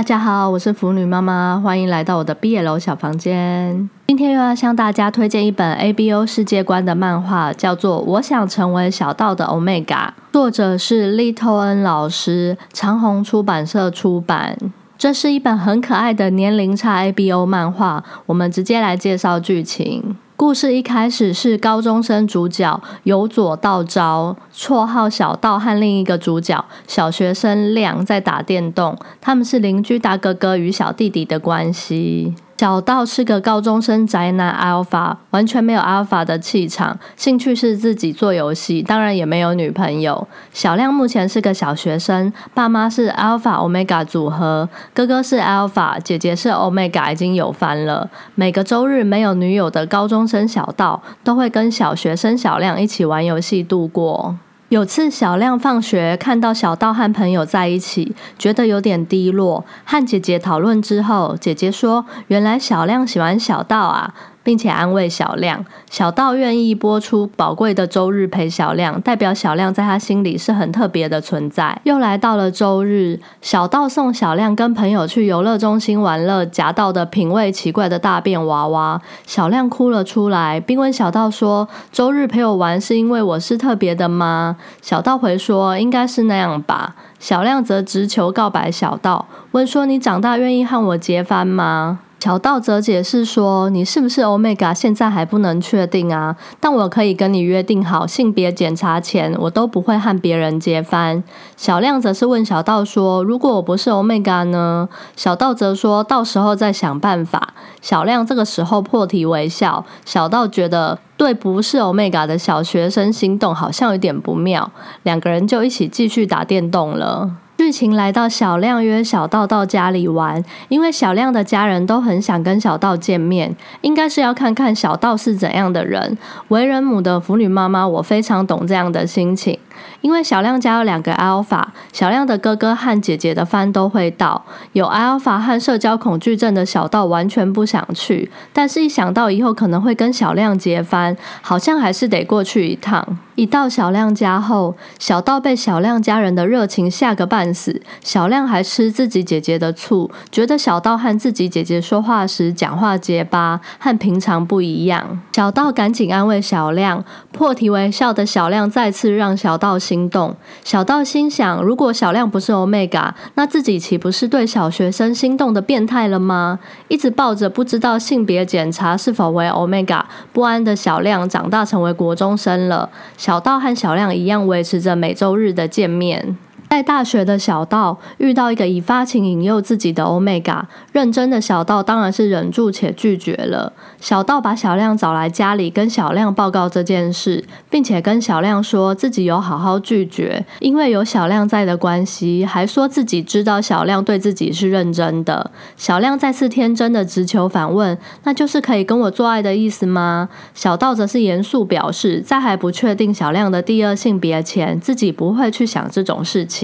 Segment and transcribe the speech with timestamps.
[0.00, 3.90] 大家好，我是腐女妈妈，欢迎来到我的毕业楼小房间。
[4.06, 9.84] 今天又要向大家推荐一本 ABO 世界观的漫画，叫做《我想成为小道的 Omega》，
[10.32, 14.56] 作者是利托恩老师，长虹出版社出版。
[14.96, 20.16] 这是一本很可爱的年龄差 ABO 漫画，我们直接来介绍剧情。
[20.40, 28.96] 故事一开始是高中生主角由左到昭，绰号小道，和另一个主角小学生亮在打电动。
[29.20, 32.34] 他们是邻居大哥哥与小弟弟的关系。
[32.60, 40.28] 小道是个高中生宅男，Alpha 完全没有 Alpha 的气场，兴趣是自己做游戏，当然也没有女朋友。
[40.52, 48.10] 小亮目前是个小学生，爸妈是 Alpha Omega 组合，哥哥是 Alpha，姐姐是 Omega，已经有翻了。
[48.34, 54.36] 每个周日没有女友的高中生小道，都会跟小学生小亮一起玩游戏度过。
[54.70, 71.78] 有次小亮放学看到小道和朋友在一起，觉得有点低落，和姐姐讨论之后，姐姐说：“原来小亮喜欢小道啊。”并且安慰小亮，小道愿意播出宝贵的周日陪小亮，代表小亮在他心里是很特别的存在。
[71.84, 94.74] 又来到了周日，小道送小亮跟朋友去游乐中心玩乐，夹到的品味奇怪的大便娃娃，小亮哭了出来，并问小道说：“周日陪我玩是因为我是特别的吗？”小道回说：“应该是那样吧。”小亮则直求告白小道，问说：“你长大愿意和我结番吗？”小道则解释说：“你是不是 Omega？
[94.74, 101.24] 现在还不能确定啊，但我可以跟你约定好，性别检查前我都不会和别人接番。”
[101.56, 107.54] 小亮则是问小道说：“如果我不是 Omega 呢？”小道则说到时候再想办法。
[107.80, 114.70] 小亮这个时候破涕为笑，小道觉得对不是 Omega 的小学生心动好像有点不妙，
[115.04, 117.30] 两个人就一起继续打电动了。
[117.70, 126.18] 剧情来到小亮约小道到家里玩，因为小亮的家人都很想跟小道见面，应该是要看看小道是怎样的人。
[126.48, 129.56] 为人母的腐女妈妈，我非常懂这样的心情。
[130.00, 134.44] 因为小亮家有两个 Alpha，小亮的哥哥和姐姐的番都会到。
[134.72, 143.16] 有 Alpha 和社交恐惧症的小道完全不想去，但是一想到以后可能会跟小亮结番，好像还是得过去一趟。
[143.40, 147.80] 一到小亮家后，小道被小亮家人的热情吓个半死。
[148.02, 155.22] 小亮还吃自己姐姐的醋，觉得小道和自己姐姐说话时讲话结巴，和平常不一样。
[155.32, 157.02] 小道赶紧安慰小亮，
[157.32, 160.36] 破涕为笑的小亮再次让小道心动。
[160.62, 166.58] 小道心想，如果小亮不是 Omega，那自己岂不是对小学生心动的变态了吗？
[166.88, 170.02] 一直抱着不知道性别检查是否为 Omega
[170.34, 172.90] 不安的小亮，长大成为国中生了。
[173.30, 176.36] 小道和小亮一样，维持着每周日的见面。
[176.70, 183.72] 在大学的小道遇到一个以发情引诱自己的 Omega，认真的小道当然是忍住且拒绝了。
[184.00, 195.50] 小道把小亮找来家里，跟小亮报告这件事，并且跟小亮说自己有好好拒绝，因为有小亮在的关系，还说自己知道小亮对自己是认真的。
[195.76, 206.59] 小亮再次天真的直球反问：“那就是可以跟我做爱的意思吗？”小道则是严肃表示，在还不确定小亮的第二性别前，自己不会去想这种事情。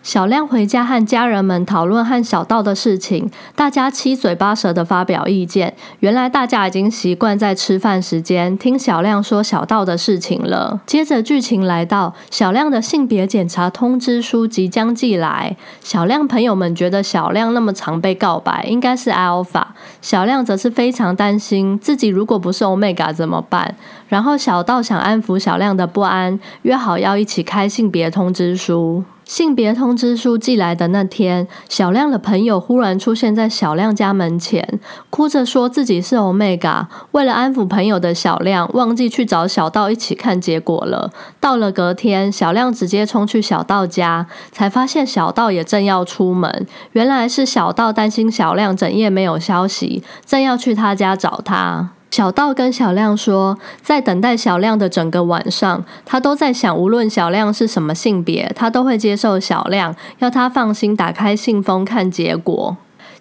[0.00, 5.74] 小亮回家和家人们讨论和小道的事情，大家七嘴八舌的发表意见。
[6.00, 10.80] 原来大家已经习惯在吃饭时间听小亮说小道的事情了。
[10.86, 19.64] 接着剧情来到小亮的性别检查通知书即将寄来，小亮朋友们觉得小亮那么常被告白，应该是 Alpha。
[20.00, 23.74] 小亮则是非常担心自己如果不是 Omega 怎么办。
[24.08, 29.04] 然后小道想安抚小亮的不安，约好要一起开性别通知书。
[29.28, 34.80] 性别通知书寄来的那天，小亮的朋友忽然出现在小亮家门前，
[35.10, 36.86] 哭着说自己是 Omega。
[37.10, 41.10] 为了安抚朋友的小亮，忘记去找小道一起看结果了。
[41.38, 46.66] 到了隔天，小亮直接冲去小道家，才发现小道也正要出门。
[46.92, 51.90] 原来是小道担心小亮整夜没有消息，正要去他家找他。
[52.10, 62.76] 小道跟小亮说，在等待小亮的整个晚上，他都在想，无论小亮是什么性别，他都会接受小亮，要他放心打开信封看结果。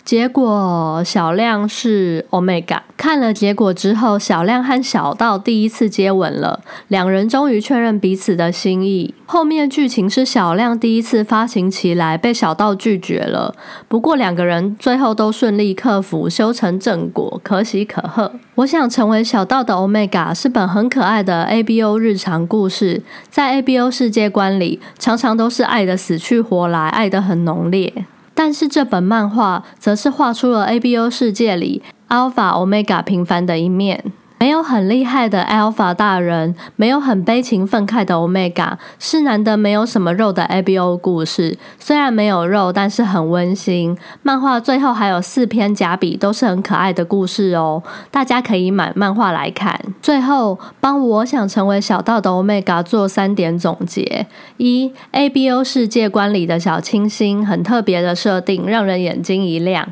[0.07, 2.80] 结果小亮是 Omega。
[2.95, 9.13] 看了结果之后，小亮和小道第一次接吻了，两人终于确认彼此的心意。
[9.25, 13.54] 后面剧情是小亮第一次发情期来，被小道拒绝了。
[13.89, 18.31] 不过两个人最后都顺利克服，修成正果，可喜可贺。
[18.56, 28.06] 我想成为小道的 Omega 是本很可爱的 ABO 日常故事，在 ABO 世界观里，常常都是爱的死去活来，爱的很浓烈。
[28.38, 34.13] 但是这本漫画则是画出了 ABO 世界里 Alpha Omega 平凡的一面。
[34.39, 41.57] 没有很厉害的 Alpha 大人，没有很悲情愤慨的 Omega，是难得没有什么肉的 ABO 故事。
[41.80, 43.98] 虽然没有肉，但是很温馨。
[44.22, 47.81] 漫画最后还有四篇假笔，都是很可爱的故事哦。
[48.12, 49.80] 大家可以买漫画来看。
[50.04, 59.88] 最后，帮我想成为小道的 Omega 做三点总结：一，ABO 世界观里的小清新，很特别的设定，让人眼睛一亮。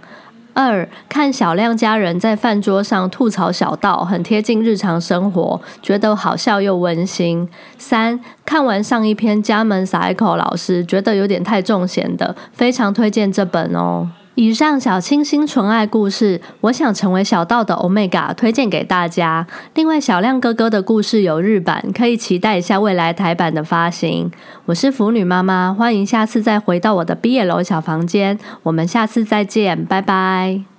[0.55, 7.47] 二看小亮家人在饭桌上吐槽小道，很贴近日常生活，觉得好笑又温馨。
[7.77, 14.09] 三看完上一篇家门撒一口老师，觉得有点太重咸的，非常推荐这本哦。
[14.35, 19.47] 以上小清新纯爱故事，我想成为小道的 Omega 推荐给大家。
[19.73, 24.29] 另外，小亮哥哥的故事有日版，可以期待一下未来台版的发行。
[24.65, 28.37] 我是腐女妈妈，欢迎下次再回到我的毕业楼小房间。
[28.63, 30.74] 我们下次再见，拜拜。